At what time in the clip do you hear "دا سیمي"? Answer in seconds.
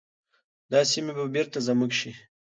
0.71-1.13